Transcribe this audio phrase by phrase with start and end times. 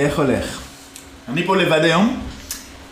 [0.00, 0.60] איך הולך?
[1.28, 2.20] אני פה לבד היום.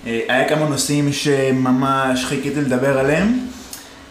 [0.07, 3.39] אה, היה כמה נושאים שממש חיכיתי לדבר עליהם,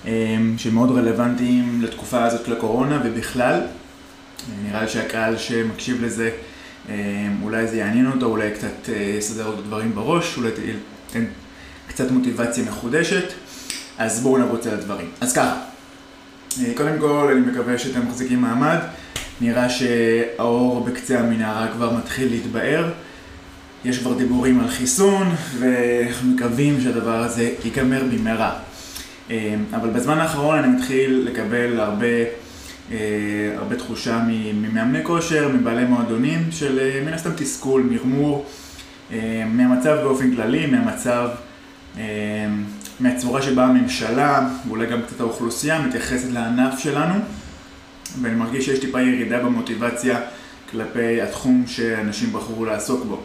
[0.08, 0.12] אה,
[0.58, 3.62] שמאוד רלוונטיים לתקופה הזאת של הקורונה ובכלל.
[4.64, 6.30] נראה לי שהקהל שמקשיב לזה,
[6.90, 6.96] אה,
[7.44, 11.26] אולי זה יעניין אותו, אולי קצת יסדר אותו דברים בראש, אולי תיתן
[11.88, 13.34] קצת מוטיבציה מחודשת.
[13.98, 15.08] אז בואו נרוץ על הדברים.
[15.22, 15.56] אז ככה,
[16.78, 18.78] קודם כל אני מקווה שאתם מחזיקים מעמד.
[19.42, 22.92] נראה שהאור בקצה המנהרה כבר מתחיל להתבהר.
[23.86, 25.28] יש כבר דיבורים על חיסון,
[25.60, 28.60] ואנחנו מקווים שהדבר הזה ייגמר במהרה.
[29.32, 32.06] אה, אבל בזמן האחרון אני מתחיל לקבל הרבה,
[32.92, 32.98] אה,
[33.56, 38.46] הרבה תחושה ממאמני כושר, מבעלי מועדונים, של אה, מן הסתם תסכול, מרמור,
[39.48, 41.30] מהמצב באופן כללי, מהמצב,
[43.00, 47.14] מהצורה שבה הממשלה, ואולי גם קצת האוכלוסייה, מתייחסת לענף שלנו.
[48.22, 50.20] ואני מרגיש שיש טיפה ירידה במוטיבציה
[50.72, 53.22] כלפי התחום שאנשים בחרו לעסוק בו.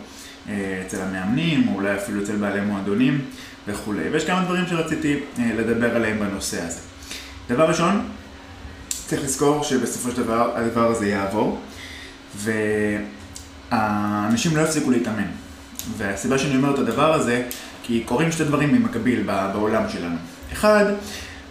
[0.48, 3.20] אה, אצל המאמנים, או אולי אפילו אצל בעלי מועדונים
[3.66, 4.08] וכולי.
[4.08, 6.80] ויש כמה דברים שרציתי אה, לדבר עליהם בנושא הזה.
[7.48, 8.08] דבר ראשון,
[8.88, 11.60] צריך לזכור שבסופו של דבר הדבר הזה יעבור,
[13.70, 15.26] והאנשים לא יפסיקו להתאמן.
[15.96, 17.42] והסיבה שאני אומר את הדבר הזה,
[17.82, 20.16] כי קורים שתי דברים במקביל בעולם שלנו.
[20.52, 20.84] אחד,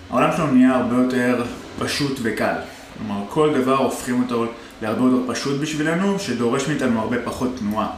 [0.09, 1.45] העולם שלנו נהיה הרבה יותר
[1.80, 2.55] פשוט וקל.
[2.97, 4.45] כלומר, כל דבר הופכים אותו
[4.81, 7.89] להרבה יותר פשוט בשבילנו, שדורש מאיתנו הרבה פחות תנועה.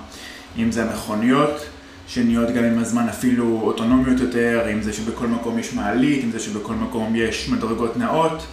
[0.58, 1.66] אם זה המכוניות,
[2.08, 6.40] שנהיות גם עם הזמן אפילו אוטונומיות יותר, אם זה שבכל מקום יש מעלית, אם זה
[6.40, 8.46] שבכל מקום יש מדרגות נאות.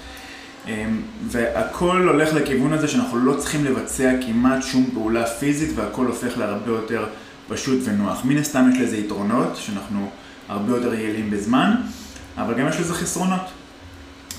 [0.69, 6.39] אמ, והכל הולך לכיוון הזה שאנחנו לא צריכים לבצע כמעט שום פעולה פיזית והכל הופך
[6.39, 7.07] להרבה יותר
[7.49, 8.25] פשוט ונוח.
[8.25, 10.11] מן הסתם יש לזה יתרונות, שאנחנו
[10.49, 11.75] הרבה יותר יעילים בזמן,
[12.37, 13.41] אבל גם יש לזה חסרונות.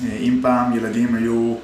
[0.03, 1.55] אה, אם פעם ילדים היו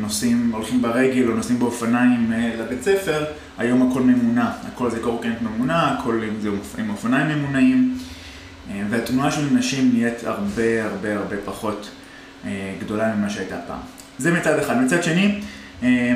[0.00, 3.24] נוסעים, הולכים ברגל או נוסעים באופניים אה, לבית ספר,
[3.58, 6.48] היום הכל ממונע, הכל זה קורקנט ממונע, הכל זה
[6.78, 7.98] עם אופניים ממונעים,
[8.70, 11.90] אה, והתנועה של נשים נהיית הרבה הרבה הרבה פחות
[12.80, 13.78] גדולה ממה שהייתה פעם.
[14.18, 14.80] זה מצד אחד.
[14.80, 15.40] מצד שני,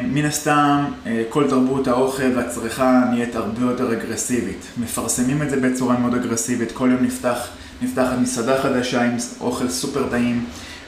[0.02, 0.84] מן הסתם
[1.28, 4.66] כל תרבות האוכל והצריכה נהיית הרבה יותר אגרסיבית.
[4.78, 7.48] מפרסמים את זה בצורה מאוד אגרסיבית, כל יום נפתח,
[7.82, 10.44] נפתחת מסעדה חדשה עם אוכל סופר טעים.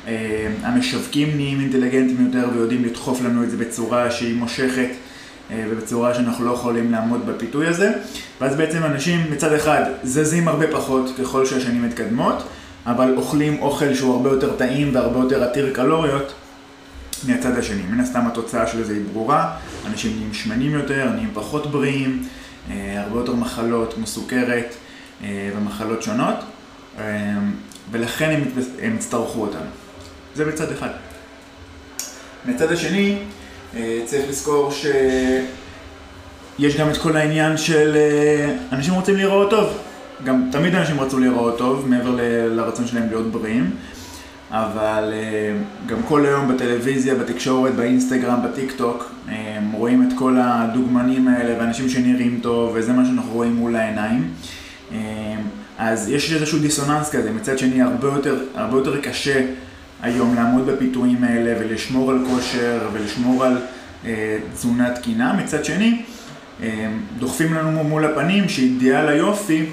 [0.07, 4.89] אה, המשווקים נהיים אינטליגנטים יותר ויודעים לדחוף לנו את זה בצורה שהיא מושכת
[5.51, 7.93] אה, ובצורה שאנחנו לא יכולים לעמוד בפיתוי הזה
[8.41, 12.49] ואז בעצם אנשים מצד אחד זזים הרבה פחות ככל שהשנים מתקדמות
[12.87, 16.33] אבל אוכלים אוכל שהוא הרבה יותר טעים והרבה יותר עתיר קלוריות
[17.29, 17.83] מהצד השני.
[17.91, 22.23] מן הסתם התוצאה של זה היא ברורה, אנשים נהיים שמנים יותר, נהיים פחות בריאים,
[22.71, 24.75] אה, הרבה יותר מחלות כמו סוכרת
[25.57, 26.37] ומחלות שונות
[27.91, 28.43] ולכן
[28.83, 29.84] הם, יצטרכו אותנו.
[30.35, 30.89] זה מצד אחד.
[32.47, 33.17] מצד השני,
[33.77, 39.79] אה, צריך לזכור שיש גם את כל העניין של אה, אנשים רוצים להיראות טוב.
[40.25, 42.21] גם תמיד אנשים רצו להיראות טוב, מעבר ל-
[42.57, 43.71] לרצון שלהם להיות בריאים.
[44.51, 45.53] אבל אה,
[45.87, 49.11] גם כל היום בטלוויזיה, בתקשורת, באינסטגרם, בטיק טוק,
[49.73, 54.31] רואים את כל הדוגמנים האלה ואנשים שנראים טוב, וזה מה שאנחנו רואים מול העיניים.
[55.79, 59.41] אז יש איזשהו דיסוננס כזה, מצד שני הרבה יותר, הרבה יותר קשה
[60.05, 63.59] היום לעמוד בפיתויים האלה ולשמור על כושר ולשמור על
[64.07, 65.33] אה, תזונה תקינה.
[65.33, 66.03] מצד שני,
[66.63, 66.89] אה,
[67.19, 69.67] דוחפים לנו מול הפנים שאידיאל היופי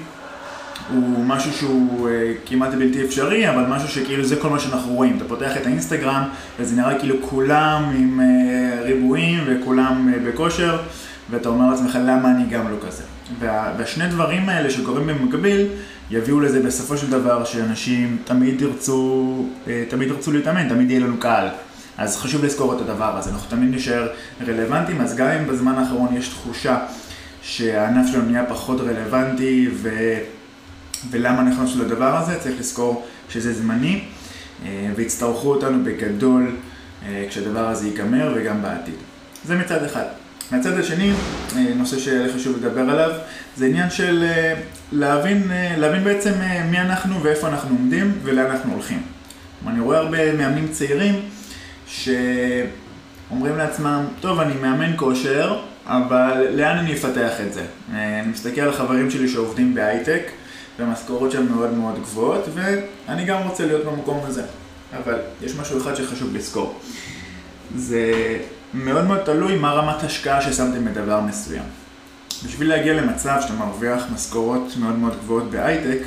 [0.90, 5.16] הוא משהו שהוא אה, כמעט בלתי אפשרי, אבל משהו שכאילו זה כל מה שאנחנו רואים.
[5.16, 6.22] אתה פותח את האינסטגרם
[6.60, 10.78] וזה נראה כאילו כולם עם אה, ריבועים וכולם אה, בכושר,
[11.30, 13.02] ואתה אומר לעצמך למה אני גם לא כזה.
[13.38, 15.66] וה, והשני דברים האלה שקורים במקביל,
[16.10, 21.16] יביאו לזה בסופו של דבר שאנשים תמיד ירצו, אה, תמיד ירצו להתאמן, תמיד יהיה לנו
[21.16, 21.48] קהל.
[21.98, 24.08] אז חשוב לזכור את הדבר הזה, אנחנו תמיד נשאר
[24.46, 26.78] רלוונטיים, אז גם אם בזמן האחרון יש תחושה
[27.42, 29.90] שהענף שלנו נהיה פחות רלוונטי ו...
[31.10, 34.04] ולמה נכנסנו לדבר הזה, צריך לזכור שזה זמני
[34.64, 36.56] אה, ויצטרכו אותנו בגדול
[37.06, 38.94] אה, כשהדבר הזה ייגמר וגם בעתיד.
[39.44, 40.04] זה מצד אחד.
[40.52, 41.12] מהצד השני,
[41.56, 43.10] אה, נושא שחשוב לדבר עליו,
[43.56, 44.54] זה עניין של אה,
[44.92, 46.32] להבין, אה, להבין בעצם
[46.70, 49.02] מי אנחנו ואיפה אנחנו עומדים ולאן אנחנו הולכים.
[49.66, 51.14] אני רואה הרבה מאמנים צעירים
[51.86, 57.64] שאומרים לעצמם, טוב, אני מאמן כושר, אבל לאן אני אפתח את זה?
[57.92, 60.22] אני מסתכל על החברים שלי שעובדים בהייטק,
[60.78, 64.42] והמשכורות שם מאוד מאוד גבוהות, ואני גם רוצה להיות במקום הזה.
[64.98, 66.80] אבל יש משהו אחד שחשוב לזכור.
[67.76, 68.12] זה
[68.74, 71.62] מאוד מאוד תלוי מה רמת השקעה ששמתם בדבר מסוים.
[72.44, 75.98] בשביל להגיע למצב שאתה מרוויח משכורות מאוד מאוד גבוהות בהייטק,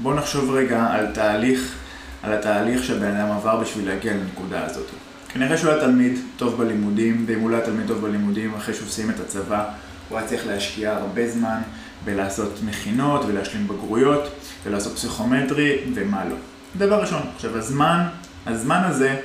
[0.00, 1.74] בוא נחשוב רגע על תהליך,
[2.22, 4.86] על התהליך שהבן אדם עבר בשביל להגיע לנקודה הזאת.
[5.28, 8.88] כנראה שהוא היה תלמיד טוב בלימודים, ואם הוא לא היה תלמיד טוב בלימודים, אחרי שהוא
[8.88, 9.64] סיים את הצבא,
[10.08, 11.60] הוא היה צריך להשקיע הרבה זמן
[12.04, 14.28] בלעשות מכינות ולהשלים בגרויות
[14.64, 16.36] ולעשות פסיכומטרי ומה לא.
[16.76, 18.06] דבר ראשון, עכשיו הזמן,
[18.46, 19.16] הזמן הזה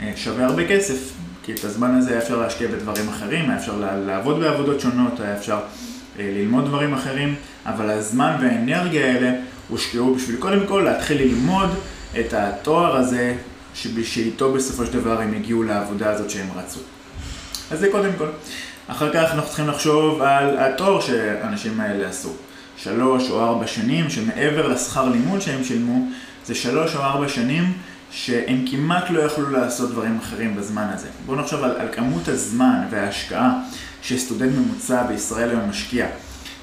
[0.00, 1.12] אה, שווה הרבה כסף,
[1.44, 3.76] כי את הזמן הזה היה אפשר להשקיע בדברים אחרים, היה אפשר
[4.06, 5.58] לעבוד בעבודות שונות, היה אפשר
[6.18, 7.34] אה, ללמוד דברים אחרים,
[7.66, 9.32] אבל הזמן והאנרגיה האלה
[9.68, 11.70] הושקעו בשביל קודם כל להתחיל ללמוד
[12.20, 13.34] את התואר הזה,
[14.04, 16.80] שאיתו בסופו של דבר הם הגיעו לעבודה הזאת שהם רצו.
[17.70, 18.28] אז זה קודם כל.
[18.86, 22.32] אחר כך אנחנו צריכים לחשוב על התואר שהאנשים האלה עשו.
[22.76, 26.06] שלוש או ארבע שנים, שמעבר לשכר לימוד שהם שילמו,
[26.46, 27.72] זה שלוש או ארבע שנים
[28.10, 31.08] שהם כמעט לא יכלו לעשות דברים אחרים בזמן הזה.
[31.26, 33.62] בואו נחשוב על, על כמות הזמן וההשקעה
[34.02, 36.06] שסטודנט ממוצע בישראל היום משקיע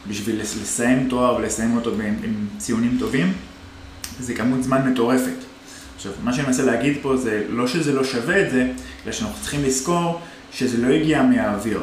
[0.07, 3.33] בשביל לסיים תואר ולסיים אותו עם, עם ציונים טובים,
[4.19, 5.51] זה כמות זמן מטורפת.
[5.95, 8.71] עכשיו, מה שאני מנסה להגיד פה זה לא שזה לא שווה את זה,
[9.05, 10.21] אלא שאנחנו צריכים לזכור
[10.51, 11.81] שזה לא הגיע מהאוויר.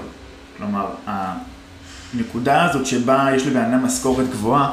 [0.56, 4.70] כלומר, הנקודה הזאת שבה יש לבן אדם משכורת גבוהה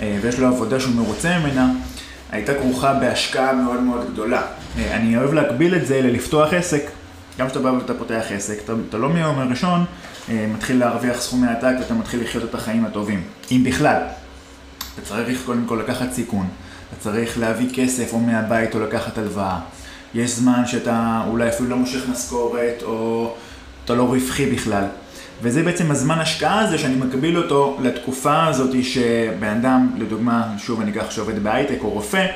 [0.00, 1.72] אה, ויש לו עבודה שהוא מרוצה ממנה,
[2.32, 4.42] הייתה כרוכה בהשקעה מאוד מאוד גדולה.
[4.76, 6.82] אני אוהב להקביל את זה ללפתוח עסק.
[7.38, 9.84] גם כשאתה בא ואתה פותח עסק, אתה, אתה לא מהיום הראשון
[10.28, 13.22] אה, מתחיל להרוויח סכומי עתק ואתה מתחיל לחיות את החיים הטובים.
[13.50, 14.02] אם בכלל.
[14.94, 16.46] אתה צריך קודם כל לקחת סיכון.
[16.88, 19.58] אתה צריך להביא כסף או מהבית או לקחת הלוואה.
[20.14, 23.34] יש זמן שאתה אולי אפילו לא מושך משכורת או
[23.84, 24.84] אתה לא רווחי בכלל.
[25.42, 30.90] וזה בעצם הזמן השקעה הזה שאני מקביל אותו לתקופה הזאת שבן אדם, לדוגמה, שוב אני
[30.90, 32.26] אקח שעובד בהייטק או רופא,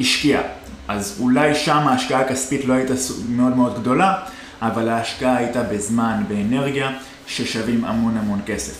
[0.00, 0.40] השקיע.
[0.88, 2.94] אז אולי שם ההשקעה הכספית לא הייתה
[3.28, 4.14] מאוד מאוד גדולה,
[4.62, 6.92] אבל ההשקעה הייתה בזמן, באנרגיה,
[7.26, 8.76] ששווים המון המון כסף.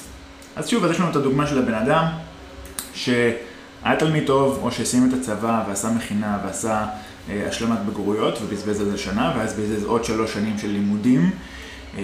[0.56, 2.04] אז שוב, אז יש לנו את הדוגמה של הבן אדם,
[2.94, 6.86] שהיה תלמיד טוב, או שסיים את הצבא ועשה מכינה ועשה
[7.30, 11.30] אה, השלמת בגרויות ובזבז על זה שנה, ואז בזבז עוד שלוש שנים של לימודים,
[11.98, 12.02] אה,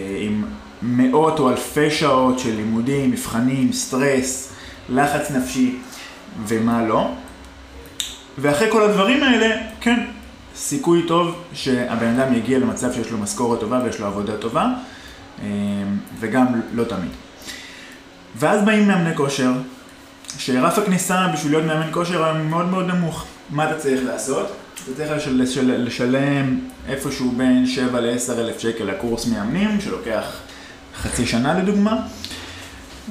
[0.84, 4.52] מאות או אלפי שעות של לימודים, מבחנים, סטרס,
[4.88, 5.78] לחץ נפשי
[6.46, 7.10] ומה לא.
[8.38, 10.04] ואחרי כל הדברים האלה, כן,
[10.56, 14.68] סיכוי טוב שהבן אדם יגיע למצב שיש לו משכורת טובה ויש לו עבודה טובה,
[15.42, 15.46] אה,
[16.20, 17.10] וגם לא תמיד.
[18.36, 19.52] ואז באים מאמני כושר,
[20.38, 23.24] שרף הכניסה בשביל להיות מאמן כושר הוא מאוד מאוד נמוך.
[23.50, 24.46] מה אתה צריך לעשות?
[24.74, 26.58] אתה צריך לשל, לשל, לשלם
[26.88, 30.40] איפשהו בין 7 ל-10 אלף שקל לקורס מאמנים, שלוקח
[31.02, 31.96] חצי שנה לדוגמה,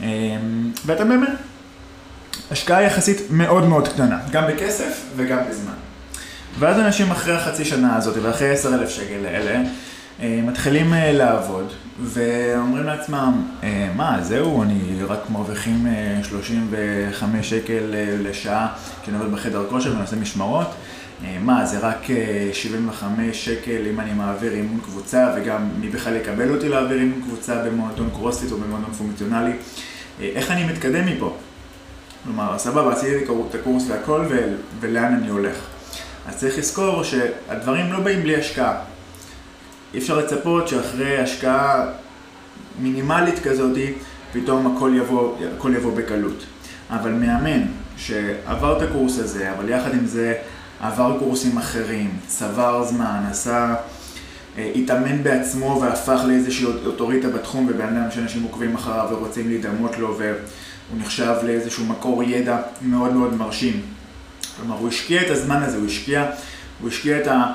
[0.01, 1.29] אמ, ואתה באמת,
[2.51, 5.73] השקעה יחסית מאוד מאוד קטנה, גם בכסף וגם בזמן.
[6.59, 9.61] ואז אנשים אחרי החצי שנה הזאת ואחרי 10 אלף שקל האלה,
[10.21, 15.87] אה, מתחילים אה, לעבוד ואומרים לעצמם, אה, מה, זהו, אני רק מרוויחים
[16.23, 17.93] 35 שקל
[18.23, 18.67] לשעה
[19.03, 20.67] כשאני עובד בחדר כושר ונעשה משמרות.
[21.41, 22.07] מה, זה רק
[22.53, 27.63] 75 שקל אם אני מעביר אימון קבוצה וגם מי בכלל יקבל אותי להעביר אימון קבוצה
[27.65, 29.51] במועדון קרוספיט או במועדון פונקציונלי?
[30.19, 31.37] איך אני מתקדם מפה?
[32.23, 34.25] כלומר, סבבה, עשיתי את הקורס והכל
[34.79, 35.57] ולאן אני הולך.
[36.27, 38.75] אז צריך לזכור שהדברים לא באים בלי השקעה.
[39.93, 41.85] אי אפשר לצפות שאחרי השקעה
[42.79, 43.77] מינימלית כזאת,
[44.33, 46.45] פתאום הכל יבוא, הכל יבוא בקלות.
[46.89, 47.61] אבל מאמן
[47.97, 50.33] שעבר את הקורס הזה, אבל יחד עם זה
[50.79, 53.75] עבר קורסים אחרים, צבר זמן, עשה,
[54.57, 60.17] אה, התאמן בעצמו והפך לאיזושהי אוטוריטה בתחום ובן אדם שאנשים עוקבים אחריו ורוצים להידמות לו
[60.17, 63.81] והוא נחשב לאיזשהו מקור ידע מאוד מאוד מרשים.
[64.57, 66.25] כלומר, הוא השקיע את הזמן הזה, הוא השקיע,
[66.81, 67.53] הוא השקיע את ה...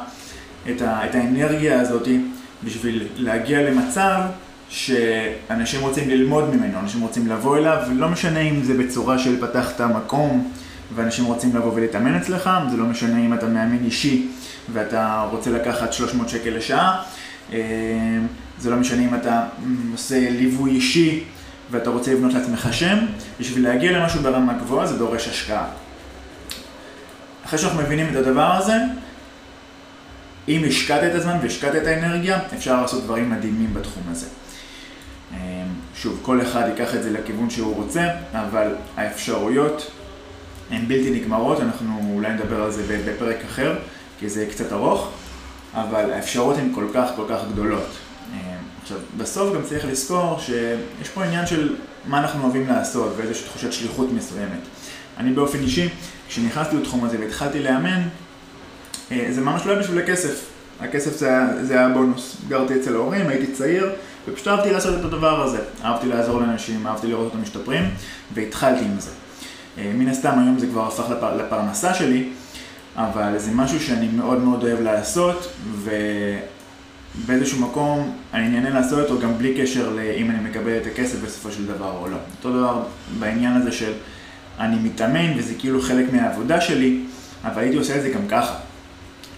[0.71, 2.09] את, ה, את האנרגיה הזאת
[2.65, 4.21] בשביל להגיע למצב
[4.69, 9.81] שאנשים רוצים ללמוד ממנו, אנשים רוצים לבוא אליו, ולא משנה אם זה בצורה של פתחת
[9.81, 10.53] מקום
[10.95, 14.28] ואנשים רוצים לבוא ולהתאמן אצלך, זה לא משנה אם אתה מאמין אישי
[14.73, 17.02] ואתה רוצה לקחת 300 שקל לשעה,
[17.52, 17.59] אה,
[18.59, 19.45] זה לא משנה אם אתה
[19.92, 21.25] עושה ליווי אישי
[21.71, 22.99] ואתה רוצה לבנות לעצמך שם,
[23.40, 25.66] בשביל להגיע למשהו ברמה גבוהה זה דורש השקעה.
[27.45, 28.76] אחרי שאנחנו מבינים את הדבר הזה,
[30.49, 34.26] אם השקעת את הזמן והשקעת את האנרגיה, אפשר לעשות דברים מדהימים בתחום הזה.
[35.33, 35.38] אמ,
[35.95, 39.90] שוב, כל אחד ייקח את זה לכיוון שהוא רוצה, אבל האפשרויות
[40.71, 43.79] הן בלתי נגמרות, אנחנו אולי נדבר על זה בפרק אחר,
[44.19, 45.11] כי זה קצת ארוך,
[45.75, 47.89] אבל האפשרויות הן כל כך כל כך גדולות.
[48.33, 48.39] אמ,
[48.83, 53.73] עכשיו, בסוף גם צריך לזכור שיש פה עניין של מה אנחנו אוהבים לעשות ואיזושהי תחושת
[53.73, 54.61] שליחות מסוימת.
[55.19, 55.89] אני באופן אישי,
[56.29, 58.03] כשנכנסתי לתחום הזה והתחלתי לאמן,
[59.13, 60.47] אה, זה ממש לא היה בשביל הכסף.
[60.81, 62.37] הכסף זה זה היה בונוס.
[62.49, 63.91] גרתי אצל ההורים, הייתי צעיר,
[64.29, 65.59] ופשוט אהבתי לעשות את הדבר הזה.
[65.85, 67.85] אהבתי לעזור לאנשים, אהבתי לראות אותם משתפרים,
[68.35, 69.11] והתחלתי עם זה.
[69.79, 72.29] אה, מן הסתם היום זה כבר הפך לפר, לפרנסה שלי,
[72.97, 75.53] אבל זה משהו שאני מאוד מאוד אוהב לעשות,
[77.27, 81.53] באיזשהו מקום אני נהנה לעשות אותו גם בלי קשר לאם אני מקבל את הכסף בסופו
[81.53, 82.17] של דבר או לא.
[82.37, 82.83] אותו דבר
[83.19, 83.93] בעניין הזה של
[84.59, 87.05] אני מתאמן וזה כאילו חלק מהעבודה שלי,
[87.45, 88.55] אבל הייתי עושה את זה גם ככה.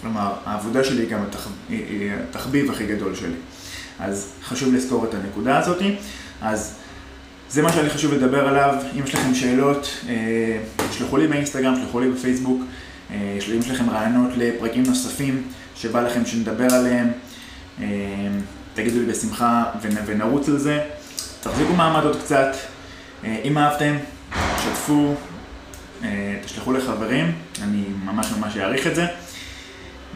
[0.01, 1.21] כלומר, העבודה שלי היא גם
[2.31, 3.35] התחביב הכי גדול שלי.
[4.01, 5.83] אז חשוב לזכור את הנקודה הזאת.
[6.43, 6.75] אז
[7.51, 8.75] זה מה שאני חשוב לדבר עליו.
[8.99, 10.59] אם יש לכם שאלות, אה,
[10.93, 12.63] שלחו לי באינסטגרם, שלחו לי בפייסבוק.
[13.11, 15.43] אה, אם יש לכם רעיונות לפרקים נוספים
[15.77, 17.13] שבא לכם שנדבר עליהם,
[17.81, 17.87] אה,
[18.75, 19.65] תגידו לי בשמחה
[20.07, 20.81] ונרוץ על זה.
[21.41, 22.57] תחזיקו מעמד עוד קצת.
[23.25, 23.97] אם אהבתם,
[24.59, 25.15] שתפו,
[26.45, 29.07] תשלחו לחברים, אני ממש ממש אעריך את זה.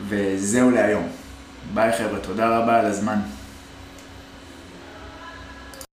[0.09, 1.09] וזהו להיום.
[1.75, 3.19] ביי חבר'ה, תודה רבה על הזמן.